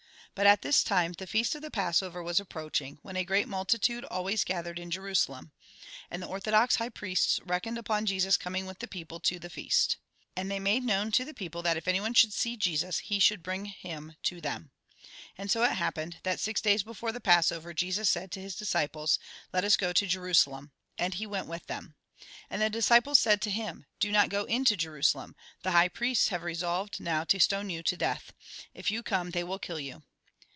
But 0.33 0.47
at 0.47 0.61
this 0.61 0.81
time 0.81 1.11
the 1.11 1.27
feast 1.27 1.55
of 1.55 1.61
the 1.61 1.69
Passover 1.69 2.23
was 2.23 2.39
ap 2.39 2.47
proaching, 2.47 2.99
when 3.01 3.17
a 3.17 3.25
great 3.25 3.49
multitude 3.49 4.05
always 4.05 4.45
gathered 4.45 4.79
in 4.79 4.89
Jerusalem. 4.89 5.51
And 6.09 6.23
the 6.23 6.27
orthodox 6.27 6.77
high 6.77 6.87
priests 6.89 7.41
reckoned 7.43 7.77
upon 7.77 8.05
Jesus 8.05 8.37
coming 8.37 8.65
with 8.65 8.79
the 8.79 8.87
people 8.87 9.19
to 9.19 9.39
the 9.39 9.49
feast. 9.49 9.97
And 10.37 10.49
they 10.49 10.57
made 10.57 10.85
known 10.85 11.11
to 11.11 11.25
the 11.25 11.33
people 11.33 11.61
that 11.63 11.75
if 11.75 11.85
anyone 11.85 12.13
should 12.13 12.31
see 12.31 12.55
Jesus 12.55 12.99
he 12.99 13.19
should 13.19 13.43
bring 13.43 13.65
him 13.65 14.15
to 14.23 14.39
them. 14.39 14.71
And 15.37 15.49
it 15.49 15.51
so 15.51 15.63
happened 15.63 16.19
that, 16.23 16.39
six 16.39 16.61
days 16.61 16.81
before 16.81 17.11
the 17.11 17.19
Passover, 17.19 17.73
Jesus 17.73 18.09
said 18.09 18.31
to 18.31 18.41
his 18.41 18.55
disciples:" 18.55 19.19
Let 19.53 19.65
us 19.65 19.75
go 19.75 19.91
to 19.91 20.07
Jerusalem." 20.07 20.71
And 20.97 21.13
he 21.15 21.27
went 21.27 21.47
with 21.47 21.67
them. 21.67 21.95
And 22.49 22.61
the 22.61 22.69
disciples 22.69 23.19
said 23.19 23.41
to 23.43 23.51
him:" 23.51 23.85
Do 23.99 24.13
not 24.13 24.29
go 24.29 24.45
into 24.45 24.77
Jerusalem. 24.77 25.35
The 25.61 25.71
high 25.71 25.89
priests 25.89 26.29
have 26.29 26.43
resolved 26.43 27.01
now 27.01 27.25
to 27.25 27.37
stone 27.39 27.69
you 27.69 27.83
to 27.83 27.97
death. 27.97 28.31
If 28.73 28.89
you 28.89 29.03
come 29.03 29.31
they 29.31 29.43
will 29.43 29.59
kill 29.59 29.79
you." 29.79 30.03